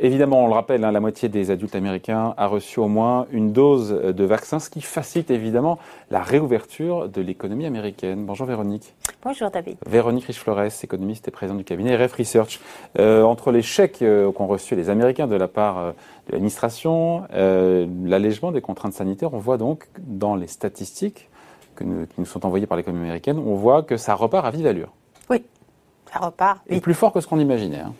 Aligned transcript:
Évidemment, 0.00 0.44
on 0.44 0.46
le 0.46 0.52
rappelle, 0.52 0.84
hein, 0.84 0.92
la 0.92 1.00
moitié 1.00 1.28
des 1.28 1.50
adultes 1.50 1.74
américains 1.74 2.32
a 2.36 2.46
reçu 2.46 2.78
au 2.78 2.86
moins 2.86 3.26
une 3.32 3.52
dose 3.52 3.90
de 3.90 4.24
vaccin, 4.24 4.60
ce 4.60 4.70
qui 4.70 4.80
facilite 4.80 5.30
évidemment 5.32 5.78
la 6.12 6.22
réouverture 6.22 7.08
de 7.08 7.20
l'économie 7.20 7.66
américaine. 7.66 8.24
Bonjour 8.24 8.46
Véronique. 8.46 8.94
Bonjour 9.24 9.50
David. 9.50 9.76
Véronique 9.84 10.26
Riche-Flores, 10.26 10.84
économiste 10.84 11.26
et 11.26 11.32
présidente 11.32 11.58
du 11.58 11.64
cabinet 11.64 11.96
RF 11.96 12.12
Research. 12.12 12.60
Euh, 13.00 13.24
entre 13.24 13.50
les 13.50 13.62
chèques 13.62 14.00
euh, 14.02 14.30
qu'ont 14.30 14.46
reçus 14.46 14.76
les 14.76 14.88
Américains 14.88 15.26
de 15.26 15.34
la 15.34 15.48
part 15.48 15.78
euh, 15.78 15.90
de 16.28 16.32
l'administration, 16.32 17.24
l'allègement 17.32 18.52
des 18.52 18.60
contraintes 18.60 18.92
sanitaires, 18.92 19.34
on 19.34 19.38
voit 19.38 19.56
donc 19.56 19.88
dans 19.98 20.36
les 20.36 20.46
statistiques 20.46 21.28
qui 21.76 21.84
nous 21.84 22.26
sont 22.26 22.46
envoyées 22.46 22.66
par 22.66 22.76
l'économie 22.76 23.04
américaine, 23.04 23.38
on 23.38 23.54
voit 23.54 23.82
que 23.82 23.96
ça 23.96 24.14
repart 24.14 24.46
à 24.46 24.50
vive 24.50 24.66
allure. 24.66 24.92
Oui, 25.28 25.42
ça 26.12 26.20
repart. 26.20 26.60
Et 26.68 26.80
plus 26.80 26.94
fort 26.94 27.12
que 27.12 27.20
ce 27.20 27.26
qu'on 27.26 27.40
imaginait. 27.40 27.80
Hein. 27.80 27.94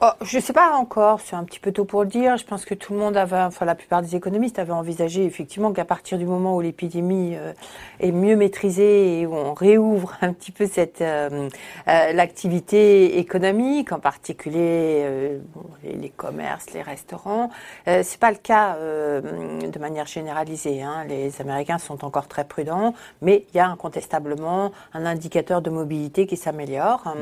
Oh, 0.00 0.10
je 0.22 0.38
ne 0.38 0.42
sais 0.42 0.52
pas 0.52 0.72
encore, 0.72 1.20
c'est 1.20 1.36
un 1.36 1.44
petit 1.44 1.60
peu 1.60 1.70
tôt 1.70 1.84
pour 1.84 2.02
le 2.02 2.08
dire. 2.08 2.36
Je 2.36 2.44
pense 2.44 2.64
que 2.64 2.74
tout 2.74 2.92
le 2.92 2.98
monde 2.98 3.16
avait, 3.16 3.40
enfin 3.40 3.64
la 3.64 3.76
plupart 3.76 4.02
des 4.02 4.16
économistes 4.16 4.58
avaient 4.58 4.72
envisagé 4.72 5.24
effectivement 5.24 5.72
qu'à 5.72 5.84
partir 5.84 6.18
du 6.18 6.26
moment 6.26 6.56
où 6.56 6.60
l'épidémie 6.60 7.36
euh, 7.36 7.52
est 8.00 8.10
mieux 8.10 8.34
maîtrisée 8.34 9.20
et 9.20 9.26
où 9.26 9.34
on 9.34 9.54
réouvre 9.54 10.14
un 10.20 10.32
petit 10.32 10.50
peu 10.50 10.66
cette 10.66 11.00
euh, 11.00 11.48
euh, 11.86 12.12
l'activité 12.12 13.18
économique, 13.18 13.92
en 13.92 14.00
particulier 14.00 15.38
les, 15.84 16.10
commerces, 16.10 16.72
les 16.72 16.82
restaurants, 16.82 17.50
c'est 17.86 18.18
pas 18.18 18.30
le 18.30 18.36
cas 18.36 18.76
de 18.76 19.78
manière 19.78 20.06
généralisée. 20.06 20.82
Hein. 20.82 21.04
Les 21.08 21.40
Américains 21.40 21.78
sont 21.78 22.04
encore 22.04 22.26
très 22.26 22.44
prudents, 22.44 22.94
mais 23.22 23.46
il 23.52 23.56
y 23.56 23.60
a 23.60 23.68
incontestablement 23.68 24.72
un 24.92 25.06
indicateur 25.06 25.62
de 25.62 25.70
mobilité 25.70 26.26
qui 26.26 26.36
s'améliore, 26.36 27.04
hein, 27.06 27.16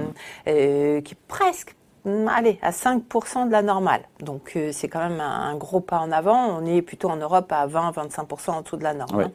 qui 0.47 0.53
est 0.53 1.19
presque 1.29 1.75
Mm, 1.75 1.82
allez, 2.05 2.59
à 2.63 2.71
5% 2.71 3.47
de 3.47 3.53
la 3.53 3.63
normale. 3.63 4.03
Donc 4.21 4.53
euh, 4.57 4.71
c'est 4.73 4.89
quand 4.89 5.01
même 5.01 5.21
un, 5.21 5.55
gros 5.57 5.81
pas 5.81 6.01
en 6.01 6.11
avant. 6.11 6.59
On 6.59 6.67
est 6.67 6.83
plutôt 6.83 7.09
en 7.09 7.17
Europe 7.17 7.53
à 7.53 7.67
20-25% 7.67 8.51
en 8.51 8.61
dessous 8.63 8.77
de 8.77 8.83
la 8.83 8.95
norme. 8.95 9.21
Hein. 9.21 9.31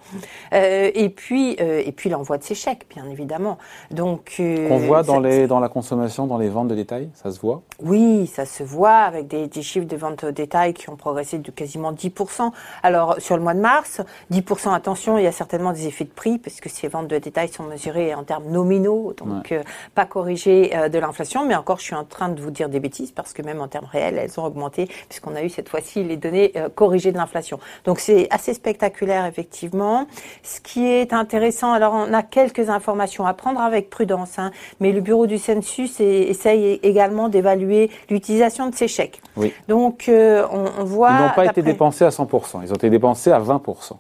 Euh, 0.54 0.92
et 0.94 1.10
puis 1.10 1.56
euh, 1.62 1.82
et 1.86 1.92
puis 1.92 2.10
l'envoi 2.10 2.38
de 2.38 2.44
ces 2.44 2.56
chèques, 2.56 2.88
bien 2.90 3.08
évidemment. 3.10 3.58
Donc 3.92 4.36
qu'on 4.38 4.78
voit 4.78 5.04
dans 5.04 5.20
les 5.20 5.48
dans 5.48 5.60
la 5.60 5.70
consommation, 5.70 6.28
dans 6.28 6.38
les 6.38 6.50
ventes 6.50 6.68
de 6.68 6.76
détail, 6.76 7.10
ça 7.14 7.32
se 7.32 7.40
voit? 7.40 7.62
Oui, 7.82 8.28
ça 8.28 8.46
se 8.46 8.64
voit 8.64 8.98
avec 8.98 9.28
des, 9.28 9.48
des 9.48 9.62
chiffres 9.62 9.88
de 9.88 9.98
vente 9.98 10.26
de 10.26 10.32
détail 10.32 10.74
qui 10.74 10.90
ont 10.90 10.96
progressé 10.96 11.38
de 11.38 11.52
quasiment 11.52 11.94
10%. 11.94 12.52
Alors 12.84 13.16
sur 13.20 13.38
le 13.38 13.44
mois 13.44 13.54
de 13.54 13.62
mars, 13.62 14.02
10%. 14.32 14.74
Attention, 14.74 15.18
il 15.18 15.24
y 15.24 15.28
a 15.28 15.32
certainement 15.32 15.72
des 15.72 15.88
effets 15.88 16.06
de 16.06 16.10
prix 16.10 16.38
parce 16.38 16.60
que 16.60 16.70
ces 16.70 16.88
ventes 16.88 17.08
de 17.08 17.18
détail 17.18 17.48
sont 17.48 17.64
mesurées 17.64 18.14
en 18.14 18.24
termes 18.24 18.50
nominaux, 18.50 19.14
donc 19.14 19.54
pas 19.96 20.06
corrigées 20.06 20.72
de 20.92 21.00
l'inflation. 21.00 21.46
Mais 21.46 21.56
encore, 21.56 21.78
je 21.78 21.84
suis 21.84 21.96
en 21.96 22.04
train 22.04 22.30
de 22.30 22.42
vous 22.42 22.52
dire 22.58 22.70
des 22.70 22.80
bêtises 22.80 23.12
parce 23.12 23.34
que 23.34 23.42
même 23.42 23.62
en 23.62 23.68
termes 23.68 23.88
réels, 23.92 24.18
elles 24.18 24.40
ont 24.40 24.46
augmenté 24.46 24.88
puisqu'on 25.08 25.36
a 25.36 25.44
eu 25.44 25.50
cette 25.50 25.70
fois-ci 25.70 26.04
les 26.04 26.18
données 26.18 26.52
euh, 26.56 26.70
corrigées 26.70 27.12
de 27.12 27.18
l'inflation. 27.18 27.60
Donc 27.86 28.00
c'est 28.00 28.28
assez 28.32 28.54
spectaculaire 28.54 29.26
effectivement. 29.26 30.08
Ce 30.44 30.60
qui 30.60 30.86
est 30.86 31.14
intéressant, 31.14 31.72
alors 31.72 31.94
on 31.94 32.14
a 32.14 32.24
quelques 32.24 32.70
informations 32.70 33.26
à 33.26 33.34
prendre 33.34 33.62
avec 33.62 33.90
prudence, 33.90 34.40
hein, 34.40 34.52
mais 34.80 34.92
le 34.92 35.02
bureau 35.02 35.28
du 35.28 35.38
census 35.38 36.00
essaye 36.00 36.80
également 36.84 37.30
d'évaluer 37.30 37.90
l'utilisation 38.10 38.70
de 38.70 38.76
ces 38.76 38.88
chèques. 38.88 39.22
Oui. 39.36 39.54
Donc 39.68 40.10
euh, 40.10 40.46
on, 40.52 40.84
voit... 40.84 41.12
Ils 41.12 41.26
n'ont 41.28 41.36
pas 41.36 41.46
été 41.46 41.62
dépensés 41.62 42.06
à 42.06 42.10
100%, 42.10 42.62
ils 42.64 42.72
ont 42.72 42.76
été 42.76 42.90
dépensés 42.90 43.32
à 43.32 43.40
20%. 43.40 43.94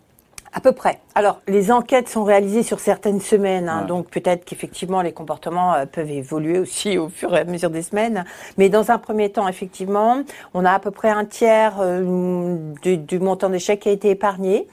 À 0.57 0.59
peu 0.59 0.71
près. 0.71 1.01
Alors, 1.13 1.39
les 1.47 1.71
enquêtes 1.71 2.09
sont 2.09 2.23
réalisées 2.23 2.63
sur 2.63 2.79
certaines 2.79 3.21
semaines, 3.21 3.69
hein, 3.69 3.85
donc 3.85 4.09
peut-être 4.09 4.43
qu'effectivement 4.43 5.03
les 5.03 5.11
comportements 5.11 5.75
euh, 5.75 5.85
peuvent 5.85 6.09
évoluer 6.09 6.57
aussi 6.57 6.97
au 6.97 7.09
fur 7.09 7.35
et 7.35 7.41
à 7.41 7.43
mesure 7.43 7.69
des 7.69 7.83
semaines. 7.83 8.25
Mais 8.57 8.67
dans 8.67 8.89
un 8.89 8.97
premier 8.97 9.29
temps, 9.29 9.47
effectivement, 9.47 10.23
on 10.55 10.65
a 10.65 10.71
à 10.71 10.79
peu 10.79 10.89
près 10.89 11.09
un 11.09 11.25
tiers 11.25 11.75
euh, 11.79 12.57
du, 12.81 13.19
montant 13.19 13.51
des 13.51 13.59
chèques 13.59 13.81
qui 13.81 13.89
a 13.89 13.91
été 13.91 14.09
épargné, 14.09 14.67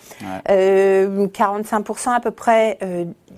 euh, 0.49 1.27
45% 1.27 2.15
à 2.15 2.21
peu 2.21 2.31
près 2.31 2.79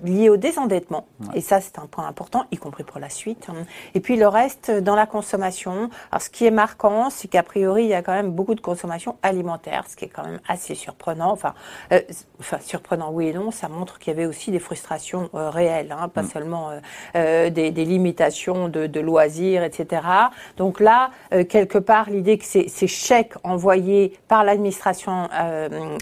euh, 0.03 0.07
lié 0.07 0.29
au 0.29 0.37
désendettement. 0.37 1.05
Et 1.33 1.41
ça, 1.41 1.61
c'est 1.61 1.79
un 1.79 1.87
point 1.87 2.07
important, 2.07 2.45
y 2.51 2.57
compris 2.57 2.83
pour 2.83 2.99
la 2.99 3.09
suite. 3.09 3.47
Hein. 3.49 3.65
Et 3.93 3.99
puis 3.99 4.17
le 4.17 4.27
reste 4.27 4.71
dans 4.71 4.95
la 4.95 5.05
consommation. 5.05 5.89
Alors, 6.11 6.21
ce 6.21 6.29
qui 6.29 6.45
est 6.45 6.51
marquant, 6.51 7.09
c'est 7.09 7.27
qu'a 7.27 7.43
priori, 7.43 7.83
il 7.83 7.89
y 7.89 7.93
a 7.93 8.01
quand 8.01 8.13
même 8.13 8.31
beaucoup 8.31 8.55
de 8.55 8.61
consommation 8.61 9.17
alimentaire, 9.23 9.85
ce 9.87 9.95
qui 9.95 10.05
est 10.05 10.09
quand 10.09 10.23
même 10.23 10.39
assez 10.47 10.75
surprenant. 10.75 11.31
Enfin, 11.31 11.53
enfin 12.39 12.57
surprenant 12.59 13.11
oui 13.11 13.27
et 13.27 13.33
non, 13.33 13.51
ça 13.51 13.67
montre 13.67 13.99
qu'il 13.99 14.13
y 14.13 14.15
avait 14.15 14.25
aussi 14.25 14.51
des 14.51 14.59
frustrations 14.59 15.29
euh, 15.33 15.49
réelles, 15.49 15.91
hein, 15.91 16.09
pas 16.09 16.23
mm. 16.23 16.27
seulement 16.27 16.69
euh, 16.69 16.79
euh, 17.15 17.49
des, 17.49 17.71
des, 17.71 17.85
limitations 17.85 18.69
de, 18.69 18.87
de, 18.87 18.99
loisirs, 18.99 19.63
etc. 19.63 20.01
Donc 20.57 20.79
là, 20.79 21.11
quelque 21.49 21.77
part, 21.77 22.09
l'idée 22.09 22.37
que 22.37 22.45
ces, 22.45 22.67
ces, 22.67 22.87
chèques 22.87 23.33
envoyés 23.43 24.17
par 24.27 24.43
l'administration 24.43 25.29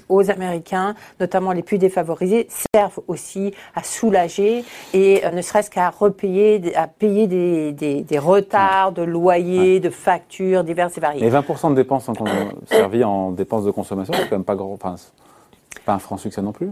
aux 0.10 0.32
Américains, 0.32 0.96
notamment 1.20 1.52
les 1.52 1.62
plus 1.62 1.78
défavorisés, 1.78 2.48
servent 2.74 3.02
aussi 3.08 3.54
à 3.76 3.84
soulager 3.86 4.64
et 4.94 5.22
ne 5.34 5.42
serait-ce 5.42 5.70
qu'à 5.70 5.90
repayer, 5.90 6.76
à 6.76 6.88
payer 6.88 7.28
des, 7.28 7.72
des, 7.72 8.02
des 8.02 8.20
retards 8.20 8.92
de 8.92 9.02
loyers, 9.02 9.80
de 9.80 9.90
factures 9.90 10.64
diverses 10.64 10.98
et 10.98 11.02
variées. 11.02 11.26
Et 11.26 11.30
20% 11.30 11.72
de 11.72 11.76
dépenses 11.76 12.06
sont 12.06 12.14
servis 12.66 13.04
en 13.04 13.32
dépenses 13.32 13.66
de 13.66 13.72
consommation, 13.72 14.14
c'est 14.16 14.30
quand 14.30 14.36
même 14.36 14.44
pas 14.44 14.56
grand. 14.56 14.74
Enfin, 14.74 14.96
pas 15.86 15.94
un 15.94 16.00
franc 16.00 16.18
succès 16.18 16.42
non 16.42 16.52
plus 16.52 16.70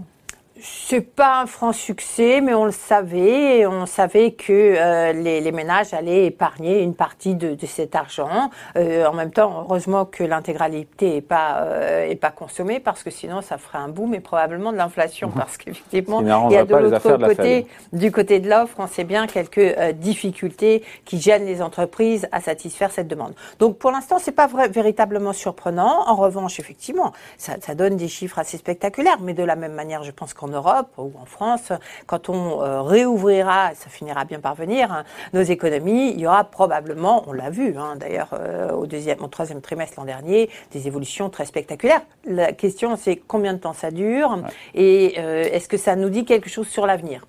c'est 0.66 1.02
pas 1.02 1.42
un 1.42 1.46
franc 1.46 1.74
succès, 1.74 2.40
mais 2.40 2.54
on 2.54 2.64
le 2.64 2.72
savait. 2.72 3.66
On 3.66 3.86
savait 3.86 4.32
que 4.32 4.54
euh, 4.54 5.12
les, 5.12 5.42
les, 5.42 5.52
ménages 5.52 5.94
allaient 5.94 6.26
épargner 6.28 6.82
une 6.82 6.96
partie 6.96 7.36
de, 7.36 7.54
de 7.56 7.66
cet 7.66 7.96
argent. 7.96 8.50
Euh, 8.78 9.06
en 9.06 9.14
même 9.14 9.32
temps, 9.32 9.66
heureusement 9.66 10.06
que 10.06 10.24
l'intégralité 10.24 11.18
est 11.18 11.22
pas 11.22 11.64
euh, 11.64 12.08
est 12.08 12.16
pas 12.16 12.32
consommée 12.32 12.80
parce 12.80 13.04
que 13.04 13.10
sinon 13.10 13.42
ça 13.42 13.58
ferait 13.58 13.78
un 13.78 13.90
boom 13.90 14.14
et 14.14 14.22
probablement 14.22 14.72
de 14.72 14.78
l'inflation 14.78 15.32
parce 15.36 15.58
qu'effectivement 15.58 16.22
il 16.22 16.54
y 16.54 16.58
a 16.58 16.64
de 16.64 16.76
l'autre 16.76 17.18
côté, 17.18 17.68
du 17.92 18.12
côté 18.12 18.40
de 18.40 18.50
l'offre, 18.50 18.76
on 18.80 18.88
sait 18.88 19.04
bien 19.04 19.28
quelques 19.28 19.94
difficultés 19.96 20.84
qui 21.04 21.20
gênent 21.20 21.46
les 21.46 21.62
entreprises 21.62 22.28
à 22.32 22.40
satisfaire 22.40 22.92
cette 22.92 23.10
demande. 23.10 23.34
Donc 23.60 23.78
pour 23.78 23.92
l'instant, 23.92 24.18
c'est 24.18 24.32
pas 24.32 24.48
vrai, 24.48 24.70
véritablement 24.70 25.34
surprenant. 25.34 26.08
En 26.08 26.16
revanche, 26.16 26.60
effectivement, 26.60 27.12
ça, 27.38 27.54
ça 27.60 27.76
donne 27.76 27.98
des 27.98 28.08
chiffres 28.08 28.40
assez 28.40 28.58
spectaculaires, 28.58 29.18
mais 29.22 29.34
de 29.34 29.44
la 29.44 29.58
même 29.58 29.74
manière, 29.74 30.04
je 30.04 30.12
pense 30.12 30.34
qu'en 30.34 30.53
Europe 30.54 30.90
ou 30.98 31.12
en 31.22 31.26
France, 31.26 31.72
quand 32.06 32.30
on 32.30 32.62
euh, 32.62 32.82
réouvrira, 32.82 33.74
ça 33.76 33.90
finira 33.90 34.26
bien 34.26 34.40
par 34.40 34.56
venir, 34.56 34.92
hein, 34.92 35.04
nos 35.34 35.42
économies, 35.42 36.12
il 36.12 36.20
y 36.20 36.28
aura 36.28 36.44
probablement, 36.44 37.24
on 37.28 37.34
l'a 37.34 37.50
vu 37.50 37.76
hein, 37.78 37.96
d'ailleurs 37.98 38.30
euh, 38.34 38.72
au 38.72 38.86
deuxième, 38.86 39.22
au 39.22 39.28
troisième 39.28 39.62
trimestre 39.62 39.96
l'an 39.98 40.06
dernier, 40.06 40.50
des 40.72 40.88
évolutions 40.88 41.30
très 41.30 41.46
spectaculaires. 41.46 42.02
La 42.26 42.54
question 42.54 42.96
c'est 42.96 43.16
combien 43.16 43.54
de 43.54 43.60
temps 43.60 43.74
ça 43.74 43.92
dure 43.92 44.38
et 44.74 45.16
euh, 45.18 45.44
est-ce 45.44 45.68
que 45.68 45.78
ça 45.78 45.96
nous 45.96 46.10
dit 46.10 46.26
quelque 46.26 46.50
chose 46.50 46.68
sur 46.68 46.86
l'avenir? 46.86 47.26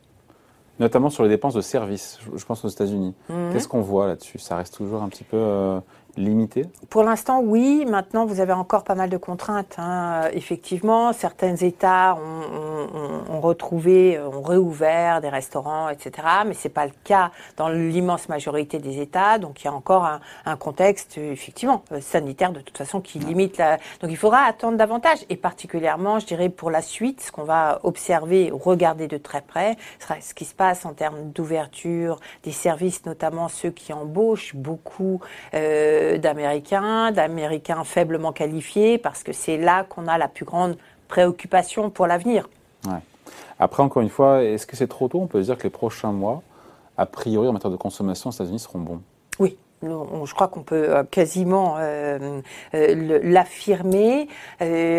Notamment 0.81 1.09
sur 1.09 1.23
les 1.23 1.29
dépenses 1.29 1.55
de 1.55 1.61
services, 1.61 2.19
je 2.35 2.45
pense 2.45 2.65
aux 2.65 2.69
États-Unis. 2.69 3.15
Mhm. 3.29 3.53
Qu'est-ce 3.53 3.69
qu'on 3.69 3.81
voit 3.81 4.09
là-dessus? 4.09 4.41
Ça 4.41 4.57
reste 4.57 4.75
toujours 4.77 5.03
un 5.03 5.09
petit 5.09 5.23
peu 5.23 5.81
limité 6.17 6.67
Pour 6.91 7.03
l'instant, 7.03 7.41
oui. 7.43 7.85
Maintenant, 7.87 8.27
vous 8.27 8.41
avez 8.41 8.53
encore 8.53 8.85
pas 8.85 8.95
mal 8.95 9.11
de 9.11 9.17
contraintes. 9.17 9.77
Hein. 9.79 10.29
Effectivement, 10.33 11.13
certains 11.13 11.57
États 11.57 12.17
ont, 12.17 13.41
retrouvé, 13.41 14.19
ont 14.21 14.43
réouvert 14.43 15.21
des 15.21 15.29
restaurants, 15.29 15.89
etc. 15.89 16.27
Mais 16.47 16.55
c'est 16.55 16.69
pas 16.69 16.87
le 16.87 16.93
cas 17.05 17.31
dans 17.57 17.69
l'immense 17.69 18.29
majorité 18.29 18.79
des 18.79 19.01
États. 19.01 19.39
Donc, 19.39 19.63
il 19.63 19.67
y 19.67 19.69
a 19.69 19.73
encore 19.73 20.05
un, 20.45 20.57
contexte, 20.57 21.19
effectivement, 21.19 21.83
euh, 21.93 22.01
sanitaire 22.01 22.53
de 22.53 22.61
toute 22.61 22.79
façon 22.79 23.01
qui 23.01 23.19
limite 23.19 23.59
la. 23.59 23.79
Donc, 24.01 24.11
il 24.11 24.17
faudra 24.17 24.43
attendre 24.43 24.77
davantage. 24.77 25.19
Et 25.31 25.37
particulièrement, 25.37 26.19
je 26.19 26.27
dirais, 26.27 26.49
pour 26.49 26.71
la 26.71 26.83
suite, 26.83 27.21
ce 27.21 27.33
qu'on 27.33 27.45
va 27.45 27.81
observer, 27.83 28.51
regarder 28.53 29.09
de 29.09 29.17
très 29.17 29.43
près, 29.43 29.77
sera 29.99 30.21
ce 30.21 30.35
qui 30.35 30.45
se 30.45 30.55
passe 30.55 30.85
en 30.85 30.93
termes 30.93 31.31
d'ouverture 31.33 32.21
des 32.43 32.53
services, 32.53 33.05
notamment 33.07 33.49
ceux 33.49 33.71
qui 33.71 33.93
embauchent 33.93 34.55
beaucoup. 34.55 35.21
Euh, 35.55 36.04
d'Américains, 36.19 37.13
d'Américains 37.13 37.85
faiblement 37.85 38.33
qualifiés, 38.33 38.99
parce 38.99 39.23
que 39.23 39.33
c'est 39.33 39.57
là 39.57 39.85
qu'on 39.85 40.07
a 40.07 40.19
la 40.19 40.29
plus 40.29 40.45
grande 40.45 40.77
préoccupation 41.09 41.91
pour 41.91 42.07
l'avenir. 42.07 42.49
Après, 43.59 43.83
encore 43.83 44.03
une 44.03 44.09
fois, 44.09 44.43
est-ce 44.43 44.67
que 44.67 44.77
c'est 44.77 44.89
trop 44.89 45.09
tôt? 45.09 45.21
On 45.21 45.27
peut 45.27 45.41
dire 45.41 45.57
que 45.57 45.63
les 45.63 45.71
prochains 45.71 46.13
mois, 46.13 46.43
a 46.97 47.07
priori, 47.07 47.47
en 47.49 47.53
matière 47.53 47.71
de 47.71 47.77
consommation 47.77 48.31
aux 48.31 48.33
États-Unis 48.33 48.59
seront 48.59 48.81
bons. 48.81 49.01
Oui, 49.39 49.57
je 49.85 50.35
crois 50.35 50.49
qu'on 50.49 50.63
peut 50.63 50.91
euh, 50.91 51.05
quasiment 51.05 51.77
euh, 51.79 52.41
euh, 52.75 53.21
l'affirmer. 53.23 54.29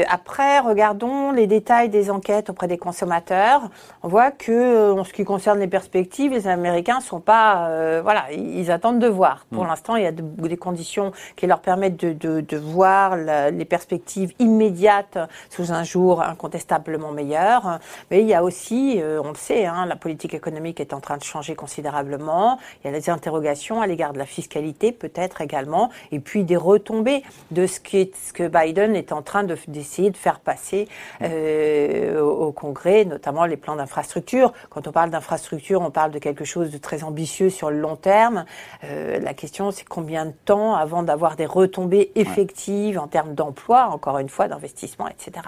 après, 0.10 0.60
regardons 0.60 1.32
les 1.32 1.48
détails 1.48 1.90
des 1.90 2.10
enquêtes 2.12 2.50
auprès 2.50 2.68
des 2.68 2.78
consommateurs. 2.78 3.70
On 4.04 4.08
voit 4.08 4.32
que, 4.32 4.92
en 4.92 5.04
ce 5.04 5.14
qui 5.14 5.24
concerne 5.24 5.60
les 5.60 5.68
perspectives, 5.68 6.32
les 6.32 6.48
Américains 6.48 7.00
sont 7.00 7.20
pas, 7.20 8.02
voilà, 8.02 8.32
ils 8.32 8.72
attendent 8.72 9.00
de 9.00 9.08
voir. 9.08 9.46
Pour 9.52 9.64
mm. 9.64 9.68
l'instant, 9.68 9.96
il 9.96 10.04
y 10.04 10.08
a 10.08 10.12
des 10.12 10.58
conditions 10.58 11.12
qui 11.36 11.48
leur 11.48 11.60
permettent 11.60 11.98
de, 11.98 12.58
voir 12.58 13.16
les 13.16 13.66
perspectives 13.66 14.34
immédiates 14.40 15.18
sous 15.50 15.72
un 15.72 15.84
jour 15.84 16.22
incontestablement 16.22 17.12
meilleur. 17.12 17.80
Mais 18.12 18.22
il 18.22 18.28
y 18.28 18.34
a 18.34 18.44
aussi, 18.44 19.02
on 19.02 19.30
le 19.30 19.36
sait, 19.36 19.66
hein, 19.66 19.86
la 19.86 19.96
politique 19.96 20.34
économique 20.34 20.80
est 20.80 20.94
en 20.94 21.00
train 21.00 21.18
de 21.18 21.24
changer 21.24 21.56
considérablement. 21.56 22.60
Il 22.84 22.92
y 22.92 22.94
a 22.96 22.98
des 22.98 23.10
interrogations 23.10 23.82
à 23.82 23.88
l'égard 23.88 24.14
de 24.14 24.20
la 24.20 24.26
fiscalité 24.26 24.75
peut-être 24.92 25.42
également, 25.42 25.90
et 26.12 26.20
puis 26.20 26.44
des 26.44 26.58
retombées 26.58 27.24
de 27.52 27.68
ce, 27.68 27.80
qui 27.80 27.98
est, 27.98 28.16
ce 28.16 28.34
que 28.34 28.48
Biden 28.48 28.96
est 28.96 29.12
en 29.12 29.22
train 29.22 29.44
d'essayer 29.68 30.10
de, 30.10 30.18
faire 30.18 30.40
passer 30.40 30.88
euh, 31.22 32.22
au, 32.22 32.52
Congrès, 32.52 33.06
notamment 33.06 33.46
les 33.46 33.58
plans 33.58 33.76
d'infrastructure. 33.76 34.54
Quand 34.70 34.88
on 34.88 34.92
parle 34.92 35.10
d'infrastructure, 35.10 35.82
on 35.82 35.92
parle 35.92 36.12
de 36.12 36.20
quelque 36.20 36.46
chose 36.46 36.72
de 36.72 36.78
très 36.78 37.04
ambitieux 37.04 37.50
sur 37.50 37.70
le 37.70 37.80
long 37.80 37.96
terme. 37.96 38.46
Euh, 38.84 39.20
la 39.20 39.34
question, 39.34 39.72
c'est 39.72 39.88
combien 39.88 40.26
de 40.26 40.34
temps 40.46 40.76
avant 40.76 41.04
d'avoir 41.04 41.36
des 41.36 41.46
retombées 41.46 42.12
effectives 42.16 43.00
en 43.00 43.08
termes 43.08 43.34
d'emploi, 43.34 43.90
encore 43.92 44.20
une 44.20 44.30
fois, 44.30 44.48
d'investissement, 44.48 45.08
etc. 45.08 45.46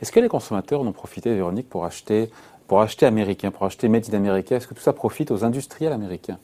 Est-ce 0.00 0.12
que 0.12 0.20
les 0.20 0.28
consommateurs 0.28 0.80
en 0.80 0.86
ont 0.86 0.92
profité, 0.92 1.34
Véronique, 1.34 1.68
pour 1.68 1.84
acheter, 1.84 2.30
pour 2.66 2.80
acheter 2.80 3.06
américain, 3.06 3.50
pour 3.50 3.66
acheter 3.66 3.88
made 3.88 4.04
in 4.12 4.16
America? 4.16 4.56
Est-ce 4.56 4.66
que 4.66 4.74
tout 4.74 4.82
ça 4.82 4.92
profite 4.92 5.30
aux 5.30 5.44
industriels 5.44 5.92
américains? 5.92 6.38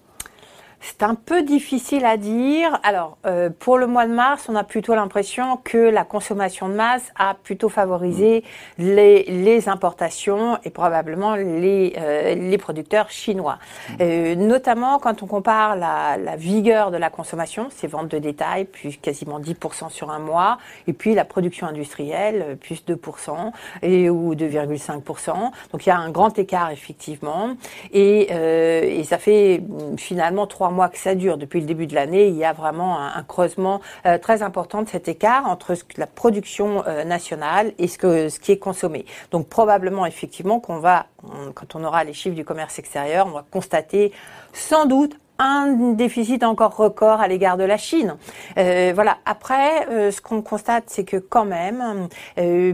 C'est 0.81 1.03
un 1.03 1.15
peu 1.15 1.43
difficile 1.43 2.05
à 2.05 2.17
dire. 2.17 2.79
Alors, 2.83 3.19
euh, 3.27 3.51
pour 3.51 3.79
le 3.79 3.87
mois 3.87 4.07
de 4.07 4.13
mars, 4.13 4.47
on 4.49 4.55
a 4.55 4.65
plutôt 4.65 4.95
l'impression 4.95 5.59
que 5.63 5.79
la 5.79 6.05
consommation 6.05 6.69
de 6.69 6.75
masse 6.75 7.13
a 7.19 7.35
plutôt 7.35 7.69
favorisé 7.69 8.45
les, 8.79 9.25
les 9.25 9.69
importations 9.69 10.59
et 10.65 10.71
probablement 10.71 11.35
les, 11.35 11.95
euh, 11.99 12.35
les 12.35 12.59
producteurs 12.59 13.11
chinois. 13.11 13.59
Euh, 14.01 14.35
notamment 14.35 14.99
quand 14.99 15.23
on 15.23 15.27
compare 15.27 15.77
la, 15.77 16.17
la, 16.17 16.37
vigueur 16.37 16.91
de 16.91 16.97
la 16.97 17.11
consommation, 17.11 17.69
ces 17.71 17.87
ventes 17.87 18.09
de 18.09 18.19
détail, 18.19 18.65
plus 18.65 18.97
quasiment 18.97 19.41
10% 19.41 19.91
sur 19.91 20.11
un 20.11 20.19
mois, 20.19 20.59
et 20.87 20.93
puis 20.93 21.15
la 21.15 21.25
production 21.25 21.67
industrielle, 21.67 22.59
plus 22.61 22.85
2% 22.87 23.53
et, 23.83 24.11
ou 24.11 24.35
2,5%. 24.35 25.51
Donc 25.73 25.87
il 25.87 25.89
y 25.89 25.93
a 25.93 25.99
un 25.99 26.11
grand 26.11 26.39
écart 26.39 26.71
effectivement. 26.71 27.57
Et, 27.93 28.31
et 28.31 29.05
ça 29.05 29.19
fait 29.19 29.63
finalement 29.97 30.47
trois 30.67 30.75
mois 30.75 30.89
que 30.89 30.99
ça 30.99 31.15
dure. 31.15 31.39
Depuis 31.39 31.61
le 31.61 31.67
début 31.67 31.87
de 31.87 31.95
l'année, 31.95 32.27
il 32.27 32.35
y 32.35 32.45
a 32.45 32.53
vraiment 32.53 32.99
un, 32.99 33.23
creusement 33.23 33.81
euh, 34.05 34.19
très 34.19 34.43
important 34.43 34.83
de 34.83 34.89
cet 34.89 35.07
écart 35.07 35.47
entre 35.47 35.75
la 35.97 36.09
production 36.09 36.83
euh, 36.89 37.05
nationale 37.05 37.73
et 37.79 37.87
ce, 37.87 37.99
que, 37.99 38.29
ce 38.29 38.41
qui 38.41 38.51
est 38.51 38.59
consommé. 38.59 39.07
Donc 39.31 39.47
probablement 39.47 40.07
effectivement 40.07 40.59
qu'on 40.59 40.81
va, 40.81 41.07
quand 41.55 41.77
on 41.77 41.85
aura 41.85 42.03
les 42.03 42.15
chiffres 42.15 42.35
du 42.35 42.45
commerce 42.45 42.81
extérieur, 42.81 43.29
on 43.29 43.31
va 43.31 43.45
constater 43.49 44.11
sans 44.53 44.87
doute 44.87 45.17
un 45.39 45.93
déficit 45.93 46.43
encore 46.43 46.75
record 46.75 47.21
à 47.21 47.29
l'égard 47.29 47.57
de 47.57 47.65
la 47.65 47.77
Chine. 47.77 48.17
Euh, 48.59 48.91
voilà. 48.93 49.19
Après, 49.25 50.11
ce 50.11 50.21
qu'on 50.21 50.43
constate, 50.43 50.85
c'est 50.89 51.05
que 51.05 51.19
quand 51.19 51.45
même, 51.45 52.09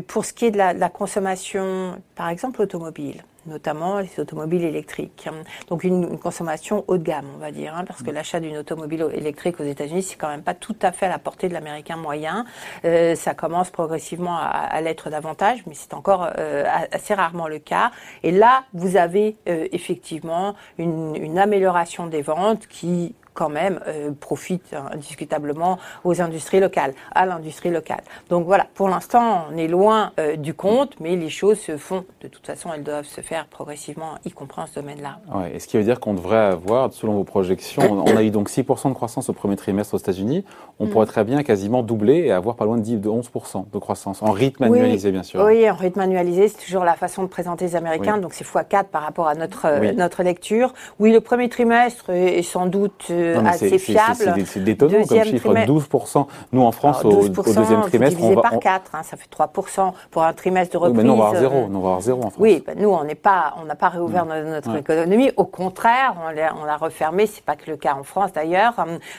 pour 0.07 0.25
ce 0.25 0.33
qui 0.33 0.47
est 0.47 0.51
de 0.51 0.59
la, 0.59 0.73
de 0.73 0.81
la 0.81 0.89
consommation, 0.89 2.01
par 2.15 2.31
exemple 2.31 2.63
automobile, 2.63 3.23
notamment 3.47 4.01
les 4.01 4.21
automobiles 4.21 4.65
électriques. 4.65 5.29
Donc 5.69 5.85
une, 5.85 6.19
consommation 6.19 6.85
haut 6.89 6.99
de 6.99 7.03
gamme, 7.03 7.27
on 7.35 7.39
va 7.39 7.51
dire, 7.51 7.75
hein, 7.77 7.85
parce 7.87 8.03
que 8.03 8.11
mm. 8.11 8.15
l'achat 8.15 8.41
d'une 8.41 8.57
automobile 8.57 9.07
électrique 9.13 9.61
aux 9.61 9.65
États-Unis, 9.65 10.03
c'est 10.03 10.17
quand 10.17 10.29
même 10.29 10.43
pas 10.43 10.55
tout 10.55 10.77
à 10.83 10.93
fait 10.93 11.07
à 11.07 11.09
la 11.09 11.19
portée 11.19 11.49
de 11.49 11.55
l'américain 11.55 11.97
moyen. 11.97 12.45
Euh, 12.85 13.15
ça 13.15 13.35
commence 13.35 13.71
progressivement 13.71 14.37
à, 14.37 14.47
à 14.47 14.81
l'être 14.81 15.11
davantage, 15.11 15.63
mais 15.67 15.75
c'est 15.75 15.95
encore 15.95 16.29
euh, 16.39 16.65
assez 16.93 17.15
rarement 17.15 17.49
le 17.49 17.59
cas. 17.59 17.91
Et 18.23 18.31
là, 18.31 18.65
vous 18.73 18.97
avez 18.97 19.37
euh, 19.49 19.69
effectivement 19.73 20.55
une, 20.79 21.17
une 21.17 21.39
amélioration 21.39 22.07
des 22.07 22.23
ventes 22.23 22.67
qui 22.69 23.15
quand 23.35 23.49
même 23.49 23.81
euh, 23.87 24.11
profite 24.19 24.75
indiscutablement 24.93 25.79
aux 26.05 26.21
industries 26.21 26.61
locales, 26.61 26.95
à 27.15 27.27
l'industrie 27.27 27.71
locale. 27.71 28.03
Donc 28.29 28.47
voilà, 28.47 28.67
pour 28.75 28.89
l'instant, 28.89 29.47
on 29.51 29.57
est 29.57 29.69
loin 29.69 30.13
euh, 30.19 30.37
du 30.37 30.55
compte, 30.55 30.95
mais 31.01 31.17
les 31.17 31.31
choses 31.31 31.59
se 31.59 31.77
font. 31.77 32.05
De 32.21 32.29
toute 32.29 32.47
façon, 32.47 32.71
elles 32.75 32.83
doivent 32.83 33.07
se 33.07 33.21
faire 33.21 33.47
progressivement, 33.47 34.15
y 34.25 34.31
compris 34.31 34.63
en 34.63 34.67
ce 34.67 34.75
domaine-là. 34.75 35.19
Ouais, 35.35 35.55
et 35.55 35.59
ce 35.59 35.67
qui 35.67 35.77
veut 35.77 35.85
dire 35.85 36.01
qu'on 36.01 36.15
devrait 36.15 36.37
avoir, 36.37 36.93
selon 36.93 37.15
vos 37.15 37.25
projections, 37.25 38.05
on 38.07 38.17
a 38.17 38.23
eu 38.23 38.31
donc 38.31 38.51
6% 38.51 38.89
de 38.89 38.95
croissance 38.95 39.29
au 39.29 39.33
premier 39.33 39.57
trimestre 39.57 39.95
aux 39.95 39.99
États-Unis. 39.99 40.45
On 40.79 40.87
mm. 40.87 40.91
pourrait 40.91 41.07
très 41.07 41.25
bien 41.25 41.43
quasiment 41.43 41.83
doubler 41.83 42.19
et 42.19 42.33
avoir 42.33 42.57
pas 42.57 42.65
loin 42.65 42.77
de 42.77 42.83
10, 42.83 42.97
de 42.97 43.09
11% 43.09 43.71
de 43.73 43.79
croissance, 43.79 44.23
en 44.23 44.33
rythme 44.33 44.65
annualisé, 44.65 45.11
bien 45.11 45.23
sûr. 45.23 45.43
Oui, 45.45 45.69
en 45.71 45.75
rythme 45.75 46.01
annualisé, 46.01 46.49
c'est 46.49 46.65
toujours 46.65 46.85
la 46.85 46.95
façon 46.95 47.23
de 47.23 47.29
présenter 47.29 47.65
les 47.67 47.77
Américains, 47.77 48.19
donc 48.19 48.35
c'est 48.35 48.45
x4 48.45 48.85
par 48.85 49.03
rapport 49.03 49.29
à 49.29 49.35
notre, 49.35 49.67
euh, 49.67 49.93
notre 49.93 50.23
lecture. 50.23 50.73
Oui, 50.99 51.13
le 51.13 51.21
premier 51.21 51.49
trimestre 51.49 52.11
est 52.11 52.43
sans 52.43 52.67
doute 52.67 53.07
assez 53.47 53.79
fiable. 53.79 54.35
C'est 54.47 54.65
détonnant 54.65 55.05
comme 55.05 55.25
chiffre, 55.25 55.55
12%. 55.55 56.27
Nous, 56.53 56.63
en 56.63 56.73
France, 56.73 57.05
au, 57.05 57.29
deuxième 57.29 57.83
trimestre, 57.83 58.23
on 58.23 58.35
va... 58.35 58.43
par 58.43 58.59
4, 58.59 58.95
hein, 58.95 59.03
ça 59.03 59.17
fait 59.17 59.29
3% 59.31 59.93
pour 60.11 60.23
un 60.23 60.33
trimestre 60.33 60.73
de 60.73 60.79
reprise. 60.79 60.97
mais 60.97 61.05
nous, 61.05 61.15
on 61.15 61.17
va 61.17 61.29
avoir 61.29 61.41
zéro, 61.41 61.57
euh, 61.57 61.69
nous, 61.69 61.79
on 61.79 61.83
va 61.83 61.89
avoir 61.89 62.01
zéro 62.01 62.19
en 62.21 62.31
France. 62.31 62.35
Oui, 62.39 62.63
ben, 62.67 62.79
nous, 62.79 62.89
on 62.89 63.05
n'est 63.05 63.15
pas, 63.15 63.55
on 63.61 63.65
n'a 63.65 63.75
pas 63.75 63.89
réouvert 63.89 64.27
notre, 64.27 64.77
économie. 64.77 65.31
Au 65.37 65.45
contraire, 65.45 66.15
on 66.27 66.31
l'a, 66.31 66.55
on 66.61 66.65
l'a 66.65 66.77
refermé. 66.77 67.27
C'est 67.27 67.45
pas 67.45 67.57
que 67.57 67.71
le 67.71 67.77
cas 67.77 67.95
en 67.95 68.05
France, 68.05 68.33
d'ailleurs. 68.33 68.75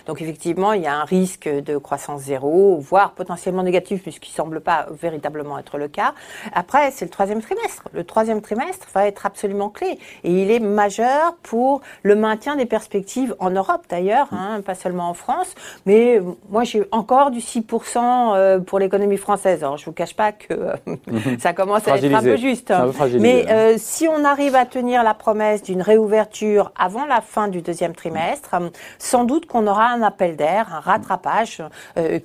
Donc, 0.08 0.22
effectivement, 0.22 0.74
il 0.74 0.82
y 0.82 0.88
a 0.88 0.96
un 0.96 1.04
risque 1.04 1.48
de 1.48 1.78
croissance 1.78 2.22
zéro, 2.22 2.78
voire 2.80 3.12
potentiellement 3.12 3.64
négatif, 3.64 4.02
puisqu'il 4.02 4.32
semble 4.32 4.62
pas 4.62 4.88
véritablement 4.92 5.58
être 5.60 5.78
le 5.78 5.88
cas. 5.88 6.14
Après, 6.54 6.92
c'est 6.92 7.06
le 7.06 7.12
troisième 7.12 7.42
trimestre. 7.42 7.84
Le 7.94 8.04
troisième 8.04 8.42
trimestre 8.42 8.88
va 8.94 9.08
être 9.08 9.26
absolument 9.26 9.70
clé. 9.70 10.00
Et 10.24 10.32
il 10.32 10.52
est 10.52 10.60
majeur 10.60 11.36
pour 11.44 11.82
le 12.02 12.16
maintien 12.16 12.56
des 12.56 12.66
perspectives 12.66 13.36
en 13.40 13.50
Europe, 13.50 13.84
d'ailleurs. 13.94 14.28
Hein, 14.32 14.62
pas 14.66 14.76
seulement 14.76 15.10
en 15.10 15.14
France. 15.14 15.54
Mais 15.86 16.20
moi, 16.50 16.64
j'ai 16.64 16.84
encore 16.92 17.30
du 17.30 17.40
6% 17.40 17.98
euh, 17.98 18.60
pour 18.60 18.80
l'économie 18.80 19.18
française. 19.18 19.64
Alors, 19.64 19.78
je 19.78 19.86
vous 19.86 19.92
cache 19.92 20.16
pas 20.16 20.32
que 20.32 20.54
euh, 20.54 20.76
ça 21.40 21.54
commence 21.54 21.88
à 21.88 21.98
être 21.98 22.14
un 22.14 22.22
peu 22.22 22.38
juste. 22.38 22.72
Hein. 22.72 22.92
Mais 23.20 23.46
euh, 23.50 23.76
si 23.78 24.08
on 24.08 24.26
arrive 24.26 24.56
à 24.56 24.66
tenir 24.66 25.04
la 25.04 25.14
promesse 25.14 25.62
d'une 25.62 25.82
réouverture 25.82 26.72
avant 26.76 27.06
la 27.06 27.22
fin 27.22 27.48
du 27.48 27.62
deuxième 27.62 27.94
trimestre, 27.94 28.56
sans 28.98 29.26
doute 29.26 29.46
qu'on 29.46 29.68
aura 29.68 29.88
un 29.90 30.02
appel 30.02 30.36
d'air, 30.36 30.74
un 30.74 30.80
rattrapage 30.80 31.62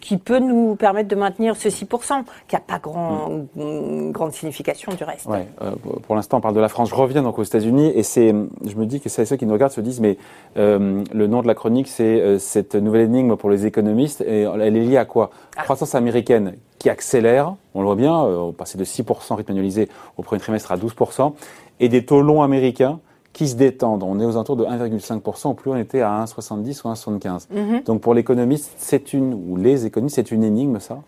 qui 0.00 0.16
peut 0.16 0.38
nous 0.38 0.76
permettre 0.76 1.08
de 1.08 1.16
maintenir 1.16 1.56
ce 1.56 1.68
6%, 1.68 2.24
qui 2.46 2.54
n'a 2.54 2.60
pas 2.60 2.78
grand, 2.78 3.28
mm. 3.54 4.12
grande 4.12 4.32
signification 4.32 4.92
du 4.92 5.04
reste. 5.04 5.26
Ouais, 5.26 5.46
pour 6.06 6.16
l'instant, 6.16 6.38
on 6.38 6.40
parle 6.40 6.54
de 6.54 6.60
la 6.60 6.68
France. 6.68 6.88
Je 6.88 6.94
reviens 6.94 7.22
donc 7.22 7.38
aux 7.38 7.42
États-Unis 7.42 7.92
et 7.94 8.02
c'est, 8.02 8.34
je 8.66 8.76
me 8.76 8.86
dis 8.86 9.00
que 9.00 9.08
c'est 9.08 9.24
ceux 9.24 9.36
qui 9.36 9.46
nous 9.46 9.52
regardent 9.52 9.72
se 9.72 9.80
disent, 9.80 10.00
mais 10.00 10.16
le 10.56 11.26
nom 11.26 11.42
de 11.42 11.46
la 11.46 11.54
chronique, 11.58 11.88
c'est 11.88 12.20
euh, 12.20 12.38
cette 12.38 12.74
nouvelle 12.76 13.02
énigme 13.02 13.36
pour 13.36 13.50
les 13.50 13.66
économistes. 13.66 14.22
Et 14.22 14.42
elle 14.42 14.76
est 14.76 14.84
liée 14.84 14.96
à 14.96 15.04
quoi? 15.04 15.30
Ah. 15.56 15.64
Croissance 15.64 15.94
américaine 15.94 16.54
qui 16.78 16.88
accélère, 16.88 17.54
on 17.74 17.80
le 17.80 17.86
voit 17.86 17.96
bien, 17.96 18.14
euh, 18.24 18.36
on 18.38 18.52
passait 18.52 18.78
de 18.78 18.84
6% 18.84 19.34
rythme 19.34 19.52
annualisé 19.52 19.88
au 20.16 20.22
premier 20.22 20.40
trimestre 20.40 20.70
à 20.72 20.76
12%, 20.76 21.34
et 21.80 21.88
des 21.88 22.04
taux 22.04 22.22
longs 22.22 22.42
américains 22.42 23.00
qui 23.32 23.48
se 23.48 23.56
détendent. 23.56 24.04
On 24.04 24.18
est 24.20 24.24
aux 24.24 24.32
alentours 24.32 24.56
de 24.56 24.64
1,5%, 24.64 25.48
au 25.48 25.54
plus 25.54 25.70
on 25.70 25.76
était 25.76 26.00
à 26.00 26.24
1,70 26.24 26.80
ou 26.84 26.92
1,75. 26.92 27.46
Mm-hmm. 27.52 27.84
Donc 27.84 28.00
pour 28.00 28.14
l'économiste, 28.14 28.72
c'est 28.78 29.12
une, 29.12 29.34
ou 29.34 29.56
les 29.56 29.84
économistes, 29.84 30.16
c'est 30.16 30.30
une 30.30 30.44
énigme 30.44 30.78
ça? 30.78 30.98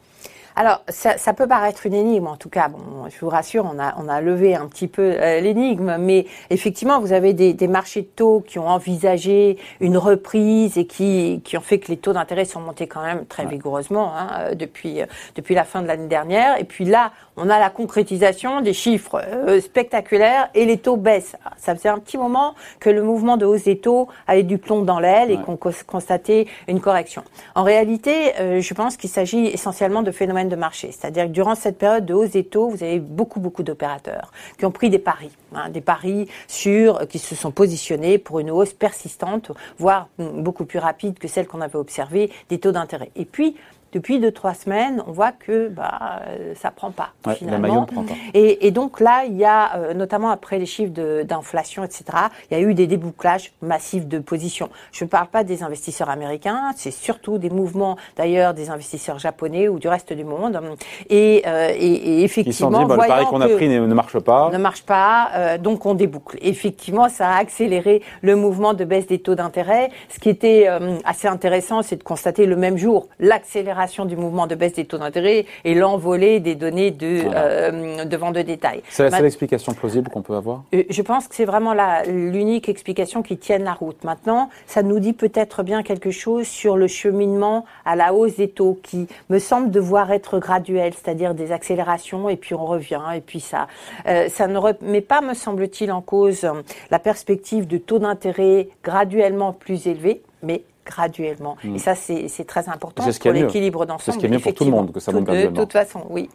Alors, 0.61 0.85
ça, 0.91 1.17
ça, 1.17 1.33
peut 1.33 1.49
paraître 1.49 1.87
une 1.87 1.95
énigme, 1.95 2.27
en 2.27 2.37
tout 2.37 2.51
cas, 2.51 2.69
bon, 2.69 3.09
je 3.09 3.19
vous 3.19 3.31
rassure, 3.31 3.65
on 3.65 3.79
a, 3.79 3.95
on 3.97 4.11
a 4.11 4.21
levé 4.21 4.55
un 4.55 4.67
petit 4.67 4.89
peu 4.89 5.17
euh, 5.19 5.41
l'énigme, 5.41 5.97
mais 5.99 6.27
effectivement, 6.51 7.01
vous 7.01 7.15
avez 7.15 7.33
des, 7.33 7.55
des, 7.55 7.67
marchés 7.67 8.03
de 8.03 8.09
taux 8.09 8.45
qui 8.47 8.59
ont 8.59 8.69
envisagé 8.69 9.57
une 9.81 9.97
reprise 9.97 10.77
et 10.77 10.85
qui, 10.85 11.41
qui 11.47 11.57
ont 11.57 11.63
fait 11.63 11.79
que 11.79 11.89
les 11.89 11.97
taux 11.97 12.13
d'intérêt 12.13 12.45
sont 12.45 12.61
montés 12.61 12.87
quand 12.87 13.01
même 13.01 13.25
très 13.25 13.47
vigoureusement 13.47 14.13
hein, 14.15 14.29
euh, 14.39 14.55
depuis, 14.55 15.01
euh, 15.01 15.07
depuis 15.35 15.55
la 15.55 15.65
fin 15.65 15.81
de 15.81 15.87
l'année 15.87 16.09
dernière. 16.09 16.61
Et 16.61 16.65
puis 16.65 16.85
là, 16.85 17.13
on 17.39 17.49
a 17.49 17.59
la 17.59 17.71
concrétisation 17.71 18.61
des 18.61 18.75
chiffres 18.75 19.19
spectaculaires 19.63 20.51
et 20.55 20.67
les 20.67 20.77
taux 20.77 20.99
baissent. 20.99 21.37
Ça 21.57 21.75
faisait 21.75 21.89
un 21.89 21.99
petit 21.99 22.19
moment 22.19 22.55
que 22.81 22.91
le 22.91 23.03
mouvement 23.03 23.39
de 23.39 23.47
hausse 23.47 23.65
des 23.65 23.79
taux 23.79 24.09
avait 24.27 24.43
du 24.43 24.59
plomb 24.59 24.83
dans 24.83 25.01
l'aile 25.01 25.31
et 25.31 25.39
qu'on 25.39 25.57
constatait 25.57 26.49
une 26.69 26.81
correction. 26.81 27.23
En 27.55 27.63
réalité, 27.63 28.35
je 28.61 28.75
pense 28.75 28.99
qu'il 28.99 29.09
s'agit 29.09 29.47
essentiellement 29.47 30.03
de 30.03 30.11
phénomènes 30.11 30.50
de 30.51 30.57
marché. 30.57 30.93
C'est-à-dire 30.93 31.25
que 31.25 31.31
durant 31.31 31.55
cette 31.55 31.79
période 31.79 32.05
de 32.05 32.13
hausse 32.13 32.31
des 32.31 32.45
taux, 32.45 32.69
vous 32.69 32.83
avez 32.83 33.01
beaucoup, 33.01 33.41
beaucoup 33.41 33.63
d'opérateurs 33.63 34.33
qui 34.59 34.67
ont 34.67 34.71
pris 34.71 34.91
des 34.91 34.99
paris, 34.99 35.31
hein, 35.55 35.71
des 35.71 35.81
paris 35.81 36.29
sur, 36.47 37.09
qui 37.09 37.19
se 37.19 37.35
sont 37.35 37.51
positionnés 37.51 38.19
pour 38.19 38.41
une 38.41 38.51
hausse 38.51 38.75
persistante, 38.75 39.53
voire 39.79 40.09
beaucoup 40.19 40.67
plus 40.67 40.79
rapide 40.79 41.19
que 41.19 41.29
celle 41.29 41.47
qu'on 41.47 41.63
avait 41.63 41.79
observée 41.79 42.31
des 42.51 42.59
taux 42.59 42.73
d'intérêt. 42.73 43.11
Et 43.17 43.25
puis, 43.25 43.57
depuis 43.93 44.21
deux 44.21 44.33
trois 44.33 44.55
semaines, 44.55 45.03
on 45.07 45.13
voit 45.13 45.33
que 45.33 45.69
bah 45.69 46.23
ça 46.55 46.71
prend 46.71 46.91
pas 46.91 47.13
finalement. 47.35 47.87
Prend 47.87 48.05
pas. 48.05 48.15
Et, 48.35 48.67
et, 48.67 48.71
donc 48.71 49.01
là, 49.01 49.25
il 49.27 49.37
y 49.37 49.45
a 49.45 49.77
euh, 49.77 49.95
notamment 49.95 50.31
après 50.31 50.59
les 50.59 50.67
chiffres 50.67 50.93
d'inflation, 51.23 51.85
etc. 51.85 52.05
Il 52.51 52.59
y 52.59 52.61
a 52.61 52.63
eu 52.63 52.75
des 52.75 52.87
débouclages 52.87 53.53
massifs 53.63 54.07
de 54.07 54.19
positions. 54.19 54.69
Je 54.93 55.05
ne 55.05 55.09
parle 55.09 55.29
pas 55.29 55.45
des 55.45 55.63
investisseurs 55.63 56.11
américains, 56.11 56.73
c'est 56.77 56.91
surtout 56.91 57.39
des 57.39 57.51
mouvements 57.51 57.97
d'ailleurs 58.17 58.55
des 58.55 58.71
investisseurs 58.71 59.19
japonais 59.19 59.69
ou 59.69 59.79
du 59.79 59.89
reste 59.89 60.13
du 60.13 60.25
monde. 60.25 60.61
Et, 61.09 61.43
euh, 61.47 61.73
et, 61.75 61.87
et 61.87 62.25
effectivement, 62.25 62.71
Ils 62.71 62.75
sont 62.75 62.83
dit, 62.83 62.89
bah, 62.89 63.03
le 63.03 63.09
pari 63.09 63.27
qu'on 63.27 63.41
a 63.41 63.49
pris 63.49 63.69
ne, 63.69 63.95
marche 63.95 64.19
pas. 64.19 64.51
Ne 64.53 64.59
marche 64.59 64.83
pas, 64.83 65.31
euh, 65.35 65.59
donc 65.59 65.87
on 65.87 65.95
déboucle. 65.95 66.39
Effectivement, 66.43 67.09
ça 67.09 67.29
a 67.29 67.39
accéléré 67.39 68.03
le 68.23 68.37
mouvement 68.37 68.75
de 68.75 68.85
baisse 68.85 69.07
des 69.07 69.19
taux 69.19 69.35
d'intérêt. 69.35 69.91
Ce 70.09 70.19
qui 70.19 70.29
était 70.29 70.67
euh, 70.69 70.99
assez 71.05 71.29
intéressant, 71.29 71.83
c'est 71.83 71.97
de 71.97 72.03
constater 72.03 72.47
le 72.47 72.57
même 72.57 72.77
jour 72.77 73.09
l'accélération 73.19 73.80
l'accélération 73.81 74.05
du 74.05 74.17
mouvement 74.17 74.47
de 74.47 74.55
baisse 74.55 74.75
des 74.75 74.85
taux 74.85 74.99
d'intérêt 74.99 75.47
et 75.65 75.75
l'envolée 75.75 76.41
des 76.41 76.55
données 76.55 76.91
de, 76.91 77.23
euh, 77.35 78.05
de 78.05 78.17
vente 78.17 78.35
de 78.35 78.43
détail. 78.43 78.83
C'est 78.89 79.05
la 79.05 79.11
seule 79.11 79.27
explication 79.27 79.73
plausible 79.75 80.11
qu'on 80.11 80.23
peut 80.23 80.35
avoir? 80.35 80.63
Euh, 80.75 80.85
Je 80.89 81.03
pense 81.03 81.29
que 81.29 81.35
c'est 81.35 81.45
vraiment 81.45 81.75
l'unique 82.07 82.69
explication 82.69 83.23
qui 83.23 83.37
tienne 83.39 83.65
la 83.65 83.73
route. 83.73 84.05
Maintenant, 84.05 84.51
ça 84.67 84.83
nous 84.83 85.01
dit 85.01 85.13
peut-être 85.13 85.63
bien 85.63 85.83
quelque 85.83 86.11
chose 86.11 86.47
sur 86.47 86.77
le 86.77 86.87
cheminement 86.87 87.65
à 87.85 87.97
la 87.97 88.13
hausse 88.13 88.37
des 88.37 88.49
taux 88.49 88.79
qui 88.83 89.07
me 89.29 89.39
semble 89.39 89.71
devoir 89.71 90.13
être 90.13 90.39
graduel, 90.39 90.93
c'est-à-dire 90.95 91.35
des 91.35 91.53
accélérations 91.53 92.29
et 92.29 92.37
puis 92.37 92.55
on 92.55 92.67
revient 92.67 93.03
et 93.15 93.21
puis 93.21 93.41
ça. 93.41 93.67
Euh, 94.07 94.29
ça 94.29 94.47
ne 94.47 94.59
remet 94.59 95.01
pas, 95.01 95.21
me 95.21 95.35
semble-t-il, 95.35 95.91
en 95.93 96.03
cause 96.03 96.47
la 96.91 96.99
perspective 96.99 97.67
de 97.67 97.79
taux 97.79 97.99
d'intérêt 97.99 98.69
graduellement 98.85 99.53
plus 99.53 99.87
élevés, 99.87 100.23
mais 100.43 100.63
graduellement. 100.85 101.57
Et 101.75 101.79
ça, 101.79 101.95
c'est 101.95 102.45
très 102.47 102.69
important 102.69 103.05
pour 103.05 103.33
l'équilibre 103.33 103.87
d'ensemble. 103.87 104.03
C'est 104.03 104.13
ce 104.13 104.19
qui 104.19 104.27
est 104.27 104.29
mieux 104.29 104.39
pour 104.39 104.55
tout 104.55 104.65
le 104.65 104.71
monde, 104.71 104.93
que 104.93 105.01
ça 105.01 105.13
monte 105.13 105.25
graduellement. 105.25 105.53
De 105.53 105.61
toute 105.61 105.73
façon, 105.73 106.05
oui. 106.11 106.29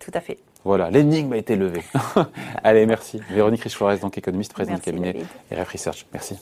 tout 0.00 0.12
à 0.14 0.20
fait. 0.20 0.38
Voilà, 0.64 0.90
l'énigme 0.90 1.32
a 1.34 1.36
été 1.36 1.56
levée. 1.56 1.82
Allez, 2.64 2.86
merci. 2.86 3.20
Véronique 3.30 3.62
Riche-Flores, 3.62 3.98
donc 3.98 4.16
économiste, 4.16 4.54
présidente 4.54 4.78
du 4.78 4.84
cabinet 4.84 5.14
RF 5.52 5.68
Research. 5.68 6.06
Merci. 6.12 6.36